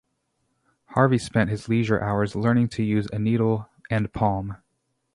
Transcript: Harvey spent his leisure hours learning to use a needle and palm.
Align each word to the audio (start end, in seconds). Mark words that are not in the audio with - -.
Harvey 0.85 1.19
spent 1.19 1.51
his 1.51 1.69
leisure 1.69 2.01
hours 2.01 2.35
learning 2.35 2.67
to 2.67 2.81
use 2.81 3.07
a 3.13 3.19
needle 3.19 3.69
and 3.91 4.11
palm. 4.11 4.57